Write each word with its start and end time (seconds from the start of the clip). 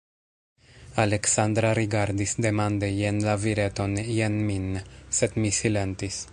Aleksandra 1.03 1.73
rigardis 1.79 2.33
demande 2.47 2.91
jen 3.01 3.21
la 3.29 3.37
vireton, 3.45 3.95
jen 4.17 4.41
min, 4.51 4.67
sed 5.19 5.39
mi 5.45 5.57
silentis. 5.63 6.23